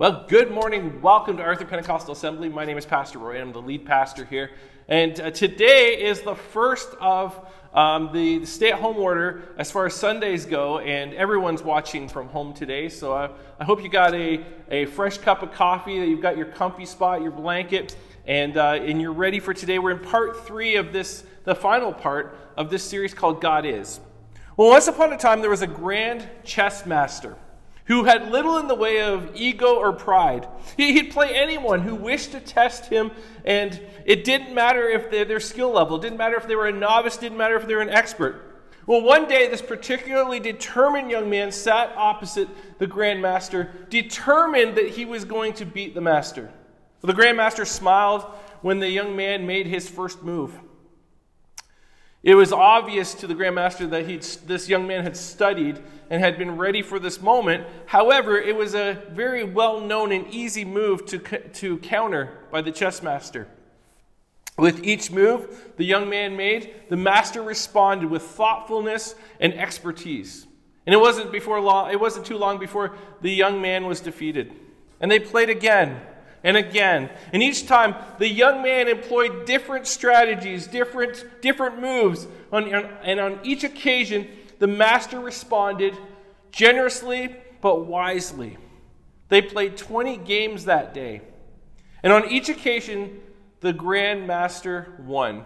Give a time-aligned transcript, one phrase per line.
[0.00, 1.02] Well, good morning.
[1.02, 2.48] Welcome to Arthur Pentecostal Assembly.
[2.48, 3.38] My name is Pastor Roy.
[3.38, 4.52] I'm the lead pastor here.
[4.88, 7.38] And uh, today is the first of
[7.74, 10.78] um, the, stay at home order as far as Sundays go.
[10.78, 12.88] And everyone's watching from home today.
[12.88, 16.38] So uh, I hope you got a, a fresh cup of coffee, that you've got
[16.38, 17.94] your comfy spot, your blanket,
[18.26, 19.78] and, uh, and you're ready for today.
[19.78, 24.00] We're in part three of this, the final part of this series called God Is.
[24.56, 27.36] Well, once upon a time, there was a grand chess master
[27.90, 30.46] who had little in the way of ego or pride.
[30.76, 33.10] He'd play anyone who wished to test him,
[33.44, 37.16] and it didn't matter if their skill level, didn't matter if they were a novice,
[37.16, 38.62] didn't matter if they were an expert.
[38.86, 44.90] Well, one day, this particularly determined young man sat opposite the Grand Master, determined that
[44.90, 46.52] he was going to beat the Master.
[47.00, 48.22] The Grand Master smiled
[48.62, 50.56] when the young man made his first move.
[52.22, 54.06] It was obvious to the Grand Master that
[54.46, 55.78] this young man had studied
[56.10, 57.66] and had been ready for this moment.
[57.86, 62.72] However, it was a very well known and easy move to, to counter by the
[62.72, 63.48] chess master.
[64.58, 70.46] With each move the young man made, the master responded with thoughtfulness and expertise.
[70.84, 74.52] And it wasn't before long, it wasn't too long before the young man was defeated.
[75.00, 76.02] And they played again
[76.42, 77.10] and again.
[77.32, 82.26] And each time the young man employed different strategies, different, different moves.
[82.52, 85.96] On and on each occasion, the master responded
[86.52, 88.56] generously but wisely.
[89.28, 91.22] They played 20 games that day.
[92.02, 93.20] And on each occasion,
[93.60, 95.44] the Grand Master won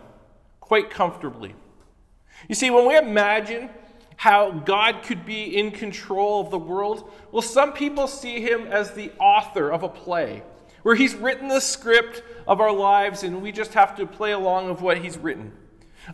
[0.61, 1.55] quite comfortably.
[2.48, 3.70] You see, when we imagine
[4.17, 8.92] how God could be in control of the world, well, some people see him as
[8.92, 10.42] the author of a play,
[10.85, 14.69] where he's written the script of our lives and we just have to play along
[14.69, 15.51] of what he's written.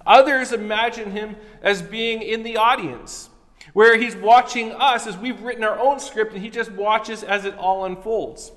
[0.07, 3.29] Others imagine him as being in the audience,
[3.73, 7.45] where he's watching us as we've written our own script and he just watches as
[7.45, 8.53] it all unfolds.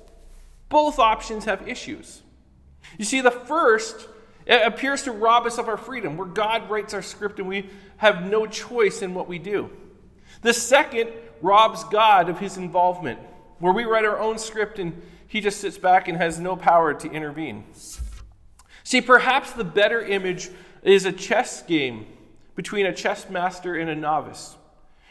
[0.68, 2.22] Both options have issues.
[2.96, 4.08] You see, the first
[4.46, 8.24] appears to rob us of our freedom, where God writes our script and we have
[8.24, 9.70] no choice in what we do.
[10.42, 11.10] The second
[11.42, 13.18] robs God of his involvement,
[13.58, 15.00] where we write our own script and
[15.34, 17.64] he just sits back and has no power to intervene.
[18.84, 20.48] See, perhaps the better image
[20.84, 22.06] is a chess game
[22.54, 24.54] between a chess master and a novice.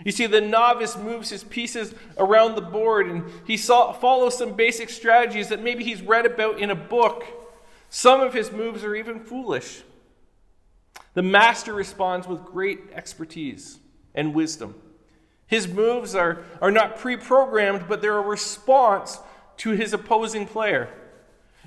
[0.06, 4.54] You see, the novice moves his pieces around the board and he saw, follows some
[4.54, 7.26] basic strategies that maybe he's read about in a book.
[7.90, 9.82] Some of his moves are even foolish.
[11.16, 13.78] The master responds with great expertise
[14.16, 14.76] and wisdom.
[15.48, 19.20] His moves are, are not pre programmed, but they're a response
[19.58, 20.90] to his opposing player.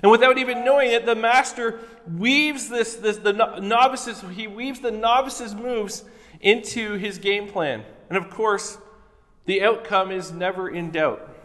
[0.01, 4.91] And without even knowing it, the master weaves this, this the novices, he weaves the
[4.91, 6.03] novices' moves
[6.39, 7.83] into his game plan.
[8.09, 8.77] And of course,
[9.45, 11.35] the outcome is never in doubt.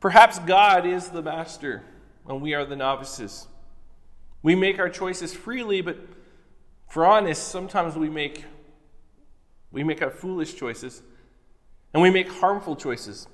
[0.00, 1.82] Perhaps God is the master
[2.26, 3.46] and we are the novices.
[4.42, 5.98] We make our choices freely, but
[6.88, 8.44] for honest, sometimes we make
[9.70, 11.02] we make our foolish choices
[11.92, 13.26] and we make harmful choices.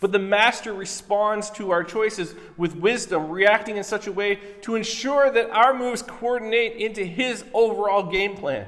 [0.00, 4.76] But the master responds to our choices with wisdom, reacting in such a way to
[4.76, 8.66] ensure that our moves coordinate into his overall game plan.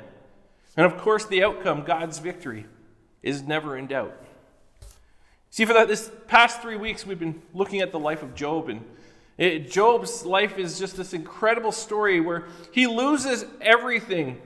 [0.77, 2.67] And of course, the outcome, God's victory,
[3.23, 4.17] is never in doubt.
[5.51, 8.69] See, for that, this past three weeks, we've been looking at the life of Job,
[8.69, 8.85] and
[9.37, 14.41] it, Job's life is just this incredible story where he loses everything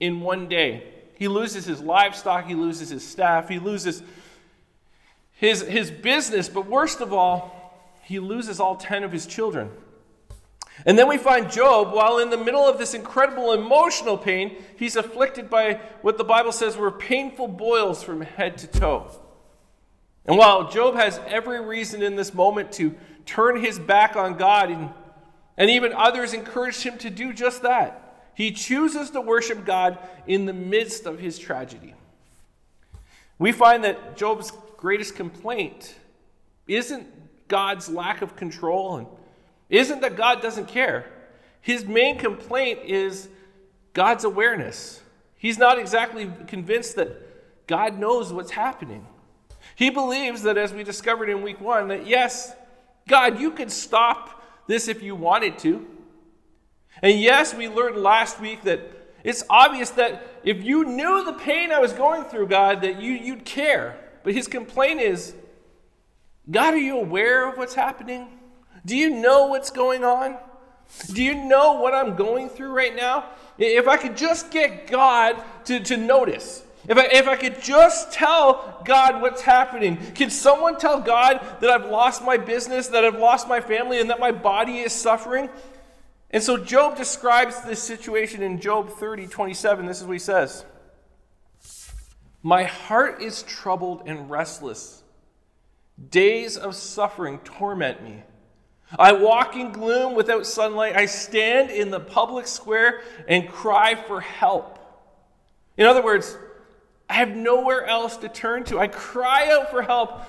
[0.00, 0.84] in one day.
[1.16, 4.02] He loses his livestock, he loses his staff, he loses
[5.40, 9.70] his, his business, but worst of all, he loses all 10 of his children.
[10.84, 14.96] And then we find Job, while in the middle of this incredible emotional pain, he's
[14.96, 19.10] afflicted by what the Bible says were painful boils from head to toe.
[20.26, 24.70] And while Job has every reason in this moment to turn his back on God,
[24.70, 24.90] and,
[25.56, 30.44] and even others encouraged him to do just that, he chooses to worship God in
[30.44, 31.94] the midst of his tragedy.
[33.38, 35.94] We find that Job's greatest complaint
[36.66, 37.06] isn't
[37.48, 39.06] God's lack of control and
[39.68, 41.04] isn't that God doesn't care.
[41.60, 43.28] His main complaint is
[43.92, 45.02] God's awareness.
[45.36, 49.06] He's not exactly convinced that God knows what's happening.
[49.76, 52.54] He believes that, as we discovered in week one, that yes,
[53.06, 55.86] God, you could stop this if you wanted to.
[57.02, 58.80] And yes, we learned last week that
[59.22, 63.12] it's obvious that if you knew the pain I was going through, God, that you,
[63.12, 63.98] you'd care.
[64.22, 65.34] But his complaint is
[66.50, 68.26] God, are you aware of what's happening?
[68.84, 70.36] Do you know what's going on?
[71.12, 73.26] Do you know what I'm going through right now?
[73.58, 78.10] If I could just get God to, to notice, If I, if I could just
[78.12, 83.18] tell God what's happening, can someone tell God that I've lost my business, that I've
[83.18, 85.50] lost my family, and that my body is suffering?
[86.30, 89.86] And so Job describes this situation in Job 30, 27.
[89.86, 90.64] This is what he says
[92.42, 95.02] My heart is troubled and restless.
[96.10, 98.22] Days of suffering torment me.
[98.98, 100.96] I walk in gloom without sunlight.
[100.96, 104.78] I stand in the public square and cry for help.
[105.76, 106.36] In other words,
[107.08, 108.78] I have nowhere else to turn to.
[108.78, 110.22] I cry out for help,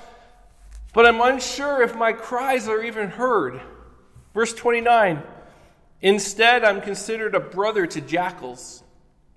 [0.93, 3.61] but I'm unsure if my cries are even heard.
[4.33, 5.23] Verse 29
[6.03, 8.83] Instead, I'm considered a brother to jackals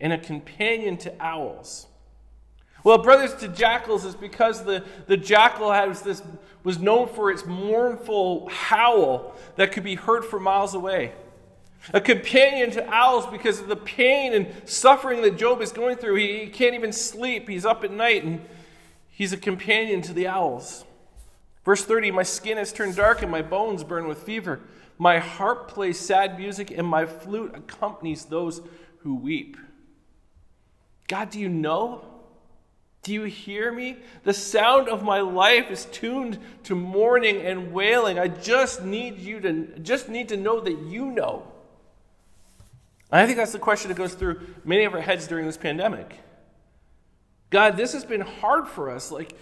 [0.00, 1.87] and a companion to owls.
[2.85, 6.23] Well, brothers to jackals is because the, the jackal has this,
[6.63, 11.15] was known for its mournful howl that could be heard for miles away.
[11.95, 16.17] A companion to owls because of the pain and suffering that Job is going through.
[16.17, 17.49] He, he can't even sleep.
[17.49, 18.43] He's up at night and
[19.09, 20.85] he's a companion to the owls.
[21.65, 24.61] Verse 30 My skin has turned dark and my bones burn with fever.
[24.99, 28.61] My harp plays sad music and my flute accompanies those
[28.99, 29.57] who weep.
[31.09, 32.13] God, do you know?
[33.05, 33.99] Do you hear me?
[34.25, 38.19] The sound of my life is tuned to mourning and wailing.
[38.19, 41.47] I just need you to just need to know that you know.
[43.12, 45.59] And I think that's the question that goes through many of our heads during this
[45.59, 46.19] pandemic.
[47.51, 49.12] God, this has been hard for us.
[49.12, 49.39] Like,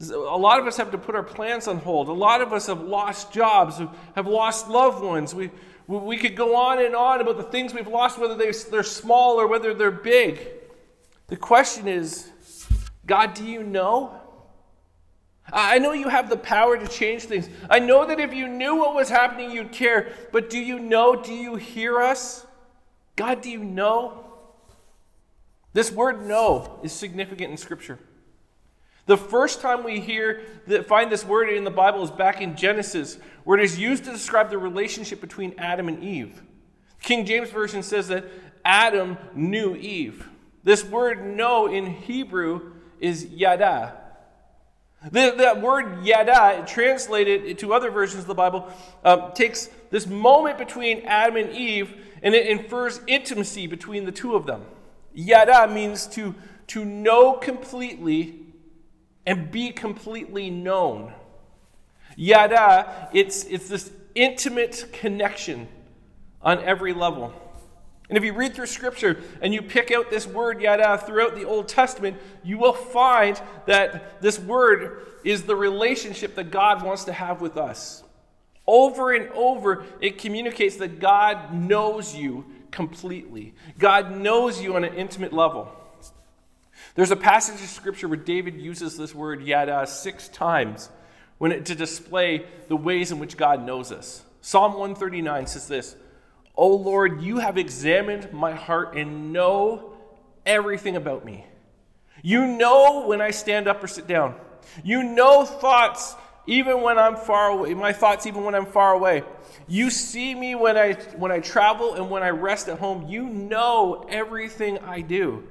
[0.00, 2.08] a lot of us have to put our plans on hold.
[2.08, 3.78] A lot of us have lost jobs,
[4.16, 5.34] have lost loved ones.
[5.34, 5.50] We,
[5.86, 9.46] we could go on and on about the things we've lost, whether they're small or
[9.46, 10.40] whether they're big.
[11.26, 12.31] The question is
[13.06, 14.20] God, do you know?
[15.52, 17.48] I know you have the power to change things.
[17.68, 20.12] I know that if you knew what was happening, you'd care.
[20.30, 21.16] But do you know?
[21.16, 22.46] Do you hear us?
[23.16, 24.24] God, do you know?
[25.72, 27.98] This word know is significant in Scripture.
[29.06, 32.56] The first time we hear that find this word in the Bible is back in
[32.56, 36.42] Genesis, where it is used to describe the relationship between Adam and Eve.
[37.02, 38.24] King James Version says that
[38.64, 40.28] Adam knew Eve.
[40.62, 43.98] This word know in Hebrew is yada.
[45.10, 48.72] That word yada, translated to other versions of the Bible,
[49.04, 54.36] uh, takes this moment between Adam and Eve and it infers intimacy between the two
[54.36, 54.64] of them.
[55.12, 56.34] Yada means to,
[56.68, 58.38] to know completely
[59.26, 61.12] and be completely known.
[62.16, 65.66] Yada, it's, it's this intimate connection
[66.40, 67.32] on every level.
[68.08, 71.44] And if you read through Scripture and you pick out this word yada throughout the
[71.44, 77.12] Old Testament, you will find that this word is the relationship that God wants to
[77.12, 78.02] have with us.
[78.66, 83.54] Over and over, it communicates that God knows you completely.
[83.78, 85.70] God knows you on an intimate level.
[86.94, 90.90] There's a passage of scripture where David uses this word yada six times
[91.38, 94.22] when it, to display the ways in which God knows us.
[94.40, 95.96] Psalm 139 says this
[96.54, 99.94] O Lord, you have examined my heart and know
[100.44, 101.46] everything about me.
[102.22, 104.34] You know when I stand up or sit down.
[104.84, 106.14] You know thoughts
[106.46, 109.22] even when I'm far away, my thoughts even when I'm far away.
[109.68, 113.08] You see me when I when I travel and when I rest at home.
[113.08, 115.44] You know everything I do.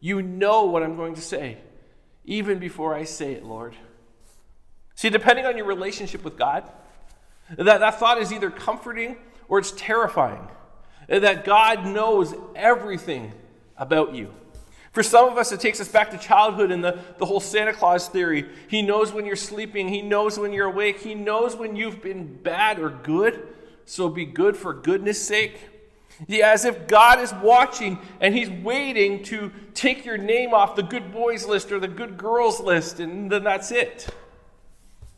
[0.00, 1.58] You know what I'm going to say,
[2.24, 3.76] even before I say it, Lord.
[4.96, 6.64] See, depending on your relationship with God,
[7.56, 9.16] that, that thought is either comforting
[9.48, 10.48] or it's terrifying.
[11.08, 13.32] Eh, that God knows everything
[13.76, 14.32] about you.
[14.92, 17.72] For some of us, it takes us back to childhood and the, the whole Santa
[17.72, 18.48] Claus theory.
[18.68, 22.36] He knows when you're sleeping, He knows when you're awake, He knows when you've been
[22.42, 23.48] bad or good.
[23.86, 25.58] So be good for goodness sake.
[26.28, 30.84] Yeah, as if God is watching and He's waiting to take your name off the
[30.84, 34.08] good boys list or the good girls list, and then that's it.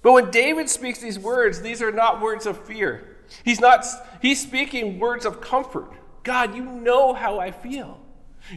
[0.00, 3.15] But when David speaks these words, these are not words of fear.
[3.44, 3.84] He's not
[4.22, 5.90] he's speaking words of comfort.
[6.22, 8.00] God, you know how I feel.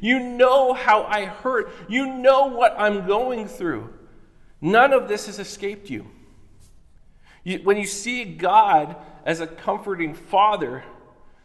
[0.02, 1.72] You know how I hurt.
[1.88, 3.94] You know what I'm going through.
[4.62, 6.06] None of this has escaped you.
[7.44, 7.60] you.
[7.60, 8.96] When you see God
[9.26, 10.84] as a comforting father,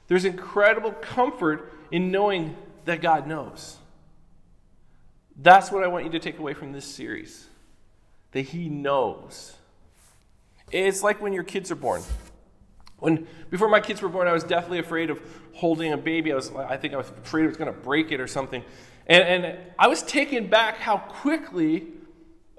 [0.08, 3.76] there's incredible comfort in knowing that God knows.
[5.36, 7.46] That's what I want you to take away from this series
[8.32, 9.54] that He knows.
[10.70, 12.02] It's like when your kids are born.
[13.04, 15.20] When before my kids were born, I was deathly afraid of
[15.52, 16.32] holding a baby.
[16.32, 18.64] I was, I think I was afraid it was going to break it or something.
[19.06, 21.88] And, and I was taken back how quickly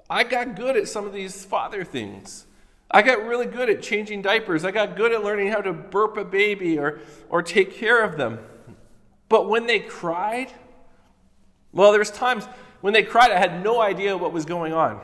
[0.08, 2.46] I got good at some of these father things.
[2.88, 4.64] I got really good at changing diapers.
[4.64, 8.16] I got good at learning how to burp a baby or, or take care of
[8.16, 8.38] them.
[9.28, 10.52] But when they cried,
[11.72, 12.46] well, there was times
[12.82, 15.00] when they cried, I had no idea what was going on.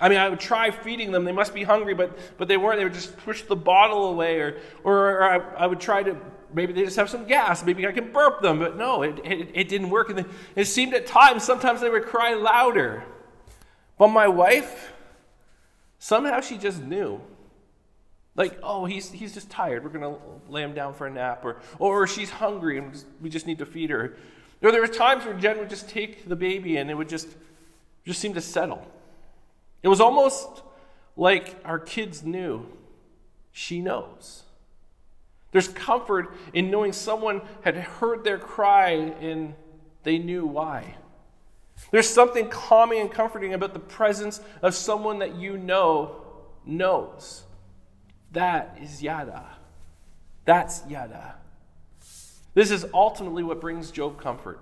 [0.00, 1.24] I mean, I would try feeding them.
[1.24, 2.78] They must be hungry, but, but they weren't.
[2.78, 6.16] They would just push the bottle away, or, or, I, I, would try to,
[6.54, 7.64] maybe they just have some gas.
[7.64, 10.08] Maybe I can burp them, but no, it, it, it didn't work.
[10.08, 10.24] And
[10.56, 13.04] it seemed at times, sometimes they would cry louder.
[13.98, 14.94] But my wife,
[15.98, 17.20] somehow she just knew.
[18.36, 19.84] Like, oh, he's, he's just tired.
[19.84, 21.44] We're going to lay him down for a nap.
[21.44, 24.16] Or, or she's hungry and we just need to feed her.
[24.62, 27.28] Or there were times where Jen would just take the baby and it would just,
[28.06, 28.86] just seem to settle.
[29.82, 30.62] It was almost
[31.16, 32.66] like our kids knew.
[33.52, 34.44] She knows.
[35.52, 39.54] There's comfort in knowing someone had heard their cry and
[40.02, 40.96] they knew why.
[41.90, 46.22] There's something calming and comforting about the presence of someone that you know
[46.64, 47.44] knows.
[48.32, 49.44] That is yada.
[50.44, 51.36] That's yada.
[52.54, 54.60] This is ultimately what brings Job comfort.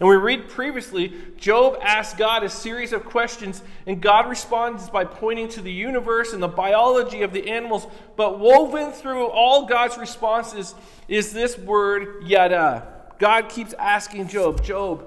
[0.00, 5.04] And we read previously, Job asked God a series of questions, and God responds by
[5.04, 7.86] pointing to the universe and the biology of the animals.
[8.16, 10.74] But woven through all God's responses
[11.08, 12.88] is this word, yada.
[13.18, 15.04] God keeps asking Job, Job,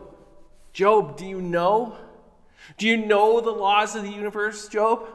[0.72, 1.96] Job, do you know?
[2.78, 5.08] Do you know the laws of the universe, Job?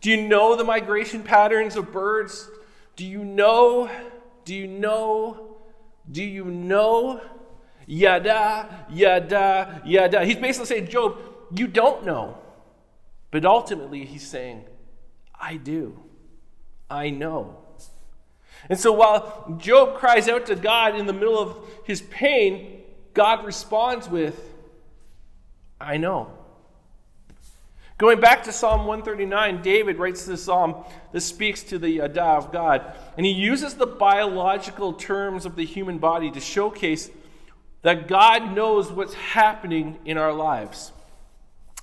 [0.00, 2.50] Do you know the migration patterns of birds?
[2.96, 3.90] Do you know?
[4.44, 5.56] Do you know?
[6.10, 7.20] Do you know?
[7.86, 10.24] Yada, yada, yada.
[10.24, 11.18] He's basically saying, Job,
[11.54, 12.38] you don't know.
[13.30, 14.64] But ultimately, he's saying,
[15.38, 16.00] I do.
[16.88, 17.58] I know.
[18.68, 23.44] And so while Job cries out to God in the middle of his pain, God
[23.44, 24.54] responds with,
[25.80, 26.30] I know.
[27.96, 32.52] Going back to Psalm 139, David writes this psalm that speaks to the Yada of
[32.52, 32.92] God.
[33.16, 37.10] And he uses the biological terms of the human body to showcase
[37.84, 40.90] that God knows what's happening in our lives.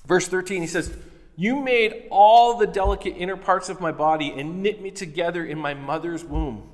[0.08, 0.92] Verse 13, he says,
[1.38, 5.60] You made all the delicate inner parts of my body and knit me together in
[5.60, 6.68] my mother's womb.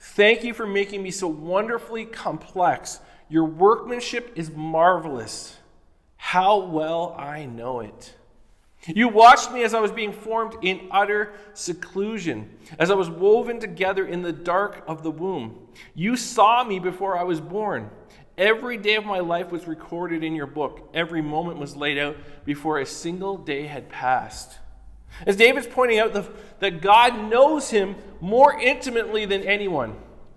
[0.00, 3.00] Thank you for making me so wonderfully complex.
[3.28, 5.58] Your workmanship is marvelous.
[6.16, 8.14] How well I know it.
[8.86, 13.60] You watched me as I was being formed in utter seclusion, as I was woven
[13.60, 15.68] together in the dark of the womb.
[15.94, 17.90] You saw me before I was born.
[18.38, 20.88] Every day of my life was recorded in your book.
[20.94, 24.58] Every moment was laid out before a single day had passed.
[25.26, 26.24] As David's pointing out, the,
[26.60, 29.96] that God knows him more intimately than anyone.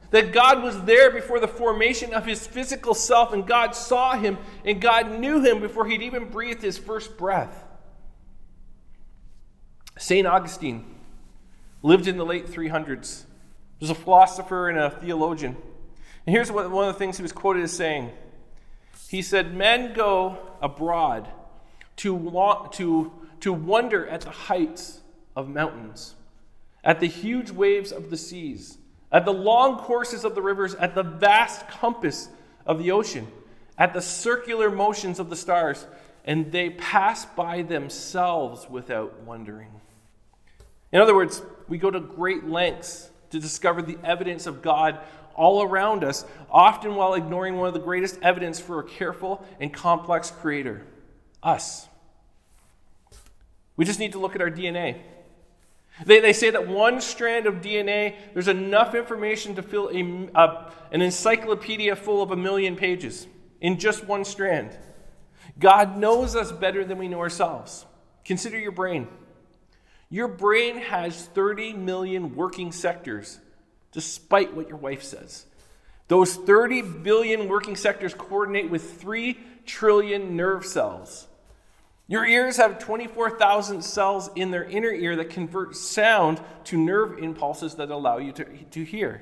[0.09, 4.39] That God was there before the formation of his physical self, and God saw him,
[4.65, 7.63] and God knew him before he'd even breathed his first breath.
[9.99, 10.25] St.
[10.25, 10.83] Augustine
[11.83, 13.25] lived in the late 300s.
[13.77, 15.55] He was a philosopher and a theologian.
[16.25, 18.11] And here's what, one of the things he was quoted as saying
[19.09, 21.27] He said, Men go abroad
[21.97, 23.11] to, to,
[23.41, 25.01] to wonder at the heights
[25.35, 26.15] of mountains,
[26.83, 28.77] at the huge waves of the seas,
[29.11, 32.29] at the long courses of the rivers, at the vast compass
[32.65, 33.27] of the ocean,
[33.77, 35.87] at the circular motions of the stars,
[36.23, 39.69] and they pass by themselves without wondering.
[40.91, 44.99] In other words, we go to great lengths to discover the evidence of God
[45.35, 49.73] all around us, often while ignoring one of the greatest evidence for a careful and
[49.73, 50.85] complex creator
[51.43, 51.87] us.
[53.75, 55.01] We just need to look at our DNA.
[56.05, 60.71] They, they say that one strand of DNA, there's enough information to fill a, a,
[60.91, 63.27] an encyclopedia full of a million pages
[63.59, 64.77] in just one strand.
[65.59, 67.85] God knows us better than we know ourselves.
[68.25, 69.07] Consider your brain.
[70.09, 73.39] Your brain has 30 million working sectors
[73.91, 75.45] despite what your wife says.
[76.07, 81.27] Those 30 billion working sectors coordinate with 3 trillion nerve cells.
[82.07, 87.75] Your ears have 24,000 cells in their inner ear that convert sound to nerve impulses
[87.75, 89.21] that allow you to, to hear.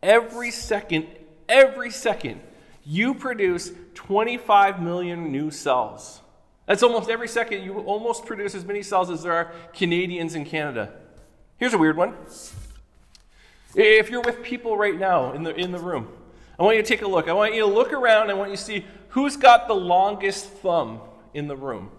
[0.00, 1.08] Every second,
[1.48, 2.40] every second,
[2.84, 6.20] you produce 25 million new cells.
[6.66, 10.44] That's almost every second you almost produce as many cells as there are Canadians in
[10.44, 10.92] Canada.
[11.58, 12.14] Here's a weird one.
[13.74, 16.08] If you're with people right now in the, in the room,
[16.58, 17.28] I want you to take a look.
[17.28, 18.30] I want you to look around.
[18.30, 21.00] I want you to see who's got the longest thumb
[21.32, 21.90] in the room.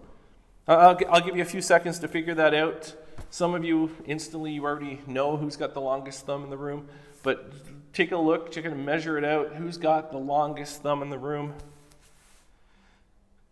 [0.67, 2.93] I'll, I'll give you a few seconds to figure that out.
[3.29, 6.87] Some of you instantly you already know who's got the longest thumb in the room,
[7.23, 7.51] but
[7.93, 9.53] take a look, check and measure it out.
[9.53, 11.53] Who's got the longest thumb in the room?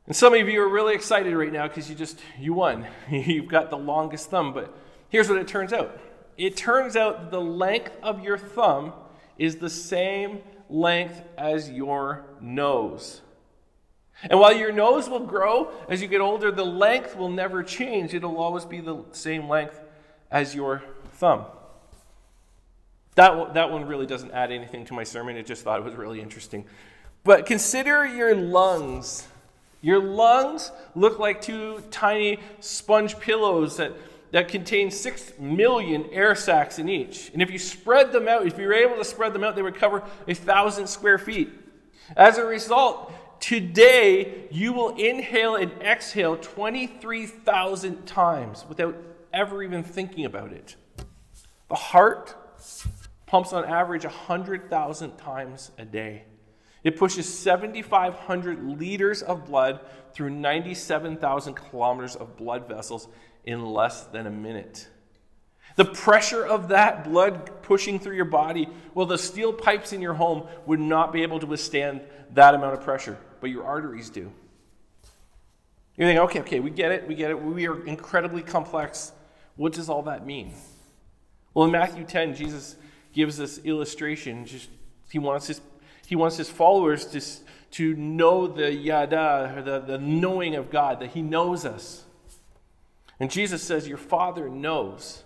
[0.06, 2.86] And some of you are really excited right now because you just you won.
[3.10, 4.76] You've got the longest thumb, but
[5.10, 5.98] here's what it turns out
[6.40, 8.94] it turns out the length of your thumb
[9.38, 13.22] is the same length as your nose.
[14.24, 18.14] And while your nose will grow as you get older, the length will never change.
[18.14, 19.80] It'll always be the same length
[20.32, 20.82] as your
[21.14, 21.46] thumb.
[23.16, 25.36] That, that one really doesn't add anything to my sermon.
[25.36, 26.66] I just thought it was really interesting.
[27.26, 29.28] But consider your lungs.
[29.82, 33.92] Your lungs look like two tiny sponge pillows that,
[34.32, 37.32] that contain six million air sacs in each.
[37.34, 39.62] And if you spread them out, if you were able to spread them out, they
[39.62, 41.50] would cover a thousand square feet.
[42.16, 48.96] As a result, today you will inhale and exhale 23,000 times without
[49.34, 50.76] ever even thinking about it.
[51.70, 52.36] The heart
[53.26, 56.24] pumps on average 100,000 times a day.
[56.84, 59.82] It pushes 7,500 liters of blood
[60.14, 63.08] through 97,000 kilometers of blood vessels
[63.44, 64.88] in less than a minute.
[65.76, 70.14] The pressure of that blood pushing through your body, well, the steel pipes in your
[70.14, 72.02] home would not be able to withstand
[72.34, 74.32] that amount of pressure, but your arteries do.
[75.96, 77.42] You think, okay, okay, we get it, we get it.
[77.42, 79.12] We are incredibly complex.
[79.56, 80.54] What does all that mean?
[81.54, 82.76] Well, in Matthew 10, Jesus
[83.12, 84.46] gives this illustration.
[84.46, 84.70] Just
[85.12, 85.62] he wants his
[86.10, 87.22] he wants his followers to,
[87.76, 92.04] to know the yada, the, the knowing of God, that he knows us.
[93.20, 95.24] And Jesus says, Your Father knows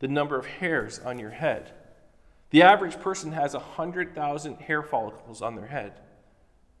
[0.00, 1.72] the number of hairs on your head.
[2.50, 5.92] The average person has 100,000 hair follicles on their head.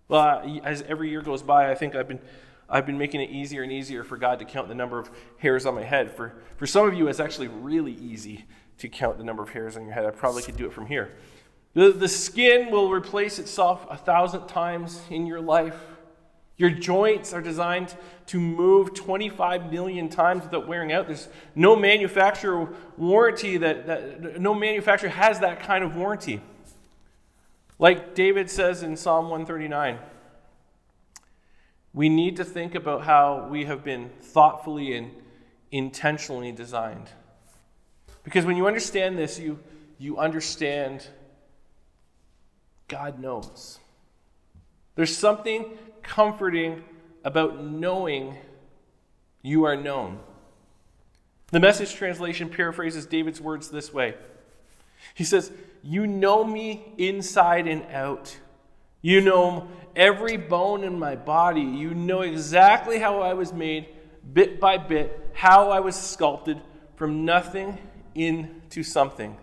[0.08, 2.20] Well, as every year goes by, I think I've been,
[2.68, 5.66] I've been making it easier and easier for God to count the number of hairs
[5.66, 6.10] on my head.
[6.10, 8.46] For, for some of you, it's actually really easy
[8.78, 10.06] to count the number of hairs on your head.
[10.06, 11.14] I probably could do it from here.
[11.74, 15.76] The, the skin will replace itself a thousand times in your life.
[16.58, 17.94] Your joints are designed
[18.26, 21.06] to move 25 million times without wearing out.
[21.06, 26.42] There's no manufacturer warranty that, that no manufacturer has that kind of warranty.
[27.78, 29.98] Like David says in Psalm 139,
[31.94, 35.12] we need to think about how we have been thoughtfully and
[35.70, 37.08] intentionally designed.
[38.24, 39.60] Because when you understand this, you,
[39.96, 41.06] you understand
[42.88, 43.78] God knows.
[44.98, 46.82] There's something comforting
[47.22, 48.36] about knowing
[49.42, 50.18] you are known.
[51.52, 54.16] The message translation paraphrases David's words this way
[55.14, 55.52] He says,
[55.84, 58.36] You know me inside and out.
[59.00, 61.60] You know every bone in my body.
[61.60, 63.86] You know exactly how I was made,
[64.32, 66.60] bit by bit, how I was sculpted
[66.96, 67.78] from nothing
[68.16, 69.36] into something.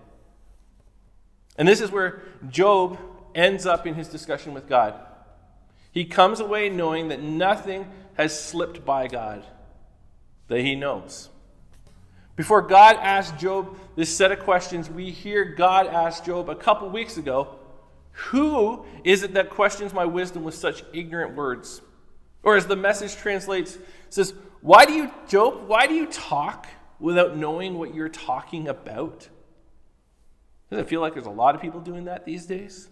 [1.58, 3.00] And this is where Job
[3.34, 5.00] ends up in his discussion with God.
[5.96, 9.46] He comes away knowing that nothing has slipped by God,
[10.50, 11.30] that he knows.
[12.36, 16.90] Before God asked Job this set of questions, we hear God ask Job a couple
[16.90, 17.56] weeks ago,
[18.12, 21.82] Who is it that questions my wisdom with such ignorant words?
[22.44, 23.78] Or as the message translates,
[24.10, 26.68] says, Why do you, Job, why do you talk
[27.00, 29.30] without knowing what you're talking about?
[30.70, 32.90] Doesn't it feel like there's a lot of people doing that these days?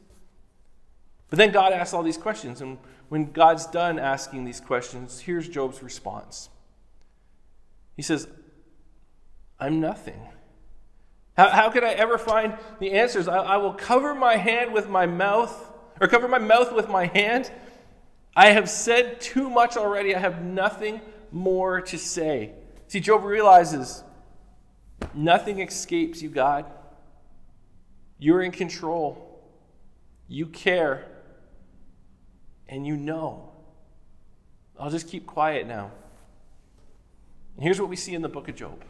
[1.29, 2.77] But then God asks all these questions, and
[3.09, 6.49] when God's done asking these questions, here's Job's response.
[7.95, 8.27] He says,
[9.59, 10.19] I'm nothing.
[11.37, 13.27] How, how could I ever find the answers?
[13.27, 17.05] I, I will cover my hand with my mouth, or cover my mouth with my
[17.05, 17.51] hand.
[18.35, 20.15] I have said too much already.
[20.15, 22.51] I have nothing more to say.
[22.87, 24.03] See, Job realizes
[25.13, 26.65] nothing escapes you, God.
[28.17, 29.41] You're in control.
[30.27, 31.05] You care.
[32.67, 33.49] And you know.
[34.79, 35.91] I'll just keep quiet now.
[37.55, 38.83] And here's what we see in the book of Job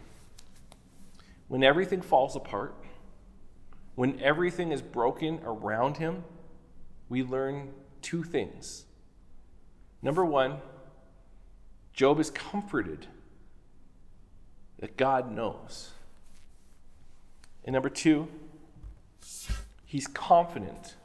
[1.48, 2.74] when everything falls apart,
[3.96, 6.24] when everything is broken around him,
[7.10, 8.86] we learn two things.
[10.02, 10.58] Number one,
[11.94, 13.06] Job is comforted
[14.80, 15.92] that God knows.
[17.64, 18.28] And number two,
[19.86, 20.96] he's confident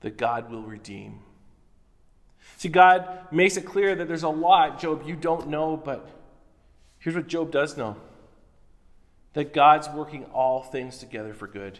[0.00, 1.20] that God will redeem.
[2.56, 6.08] See, God makes it clear that there's a lot, Job, you don't know, but
[6.98, 7.96] here's what Job does know
[9.34, 11.78] that God's working all things together for good,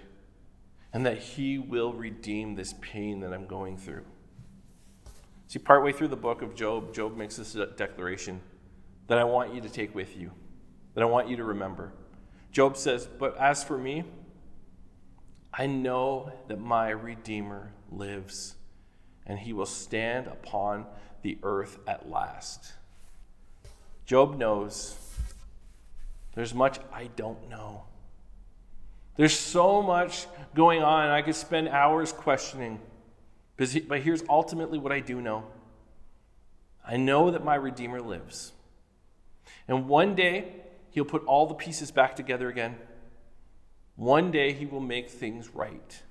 [0.92, 4.05] and that he will redeem this pain that I'm going through.
[5.48, 8.40] See, partway through the book of Job, Job makes this declaration
[9.09, 10.31] that I want you to take with you
[10.94, 11.92] that I want you to remember.
[12.51, 14.05] Job says, But as for me,
[15.53, 18.55] I know that my Redeemer lives,
[19.27, 20.87] and he will stand upon
[21.23, 22.73] the earth at last.
[24.07, 24.97] Job knows
[26.35, 27.85] there's much I don't know.
[29.17, 32.81] There's so much going on, I could spend hours questioning.
[33.57, 35.45] But here's ultimately what I do know
[36.85, 38.53] I know that my Redeemer lives.
[39.69, 40.55] And one day,
[40.91, 42.77] he'll put all the pieces back together again.
[43.95, 46.03] One day, he will make things right.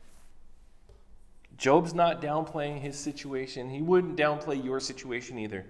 [1.62, 3.70] Job's not downplaying his situation.
[3.70, 5.64] He wouldn't downplay your situation either.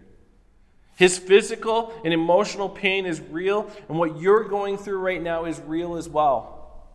[0.96, 5.60] His physical and emotional pain is real, and what you're going through right now is
[5.60, 6.88] real as well.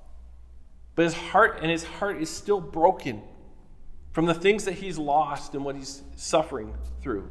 [0.94, 3.20] But his heart and his heart is still broken
[4.12, 7.28] from the things that he's lost and what he's suffering through.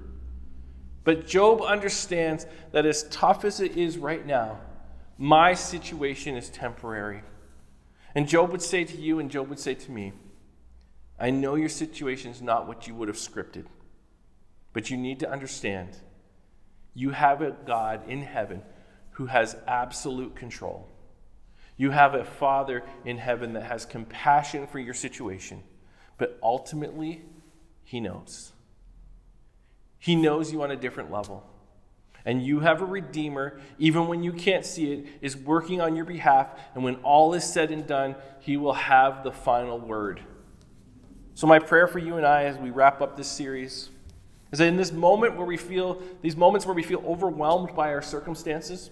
[1.04, 4.60] But Job understands that as tough as it is right now,
[5.18, 7.24] my situation is temporary.
[8.14, 10.14] And Job would say to you, and Job would say to me,
[11.20, 13.66] I know your situation is not what you would have scripted,
[14.74, 15.98] but you need to understand
[16.94, 18.62] you have a God in heaven
[19.12, 20.88] who has absolute control.
[21.78, 25.64] You have a Father in heaven that has compassion for your situation
[26.18, 27.24] but ultimately,
[27.84, 28.52] He knows.
[30.00, 31.44] He knows you on a different level.
[32.26, 36.06] And you have a Redeemer, even when you can't see it, is working on your
[36.06, 36.50] behalf.
[36.74, 40.22] And when all is said and done, He will have the final word.
[41.36, 43.90] So, my prayer for you and I as we wrap up this series
[44.54, 47.94] is that in this moment where we feel, these moments where we feel overwhelmed by
[47.94, 48.90] our circumstances,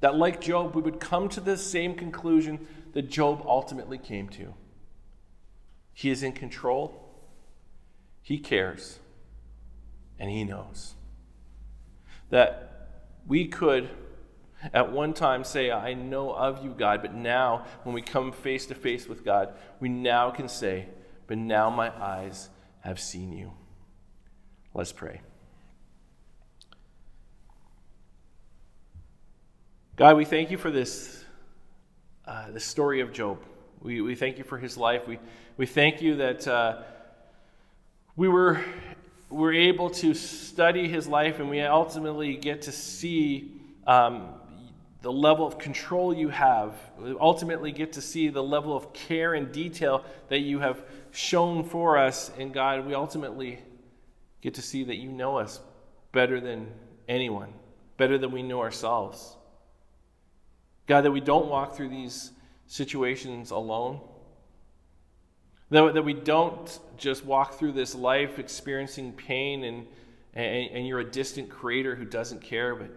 [0.00, 4.52] that like Job, we would come to the same conclusion that Job ultimately came to.
[5.94, 7.08] He is in control,
[8.20, 8.98] He cares,
[10.18, 10.94] and He knows.
[12.28, 12.90] That
[13.26, 13.88] we could
[14.74, 18.66] at one time say, I know of you, God, but now, when we come face
[18.66, 20.88] to face with God, we now can say,
[21.28, 22.48] But now my eyes
[22.80, 23.52] have seen you.
[24.74, 25.20] Let's pray.
[29.94, 31.24] God, we thank you for this,
[32.26, 33.42] uh, the story of Job.
[33.82, 35.06] We, we thank you for his life.
[35.06, 35.18] We,
[35.56, 36.82] we thank you that uh,
[38.16, 38.60] we were,
[39.28, 43.52] were able to study his life and we ultimately get to see
[43.86, 44.30] um,
[45.02, 46.74] the level of control you have.
[46.98, 50.82] We ultimately get to see the level of care and detail that you have
[51.12, 52.30] shown for us.
[52.38, 53.60] And God, we ultimately
[54.40, 55.60] get to see that you know us
[56.12, 56.68] better than
[57.08, 57.52] anyone,
[57.96, 59.36] better than we know ourselves.
[60.86, 62.32] God, that we don't walk through these
[62.66, 64.00] situations alone.
[65.70, 69.86] That, that we don't just walk through this life experiencing pain and,
[70.34, 72.90] and, and you're a distant creator who doesn't care, but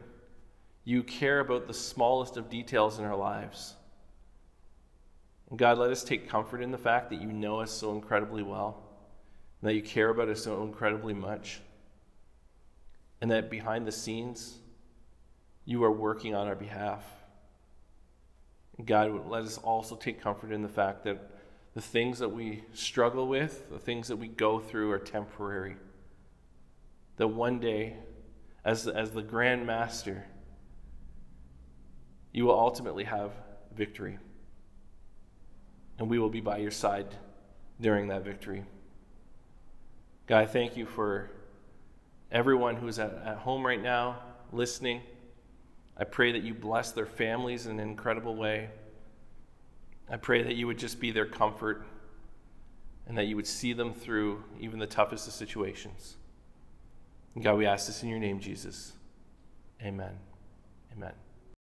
[0.84, 3.76] you care about the smallest of details in our lives.
[5.50, 8.42] And God, let us take comfort in the fact that you know us so incredibly
[8.42, 8.82] well,
[9.62, 11.62] and that you care about us so incredibly much,
[13.20, 14.58] and that behind the scenes,
[15.66, 17.04] you are working on our behalf.
[18.84, 21.30] God, let us also take comfort in the fact that
[21.74, 25.76] the things that we struggle with, the things that we go through, are temporary.
[27.18, 27.98] That one day,
[28.66, 30.26] as, as the Grand Master,
[32.32, 33.32] you will ultimately have
[33.76, 34.18] victory.
[35.98, 37.16] And we will be by your side
[37.80, 38.64] during that victory.
[40.28, 41.30] God, I thank you for
[42.32, 44.20] everyone who's at, at home right now
[44.52, 45.02] listening.
[45.98, 48.70] I pray that you bless their families in an incredible way.
[50.10, 51.86] I pray that you would just be their comfort
[53.08, 56.18] and that you would see them through even the toughest of situations.
[57.36, 58.94] And God, we ask this in your name, Jesus.
[59.82, 60.18] Amen.
[60.96, 61.14] Amen.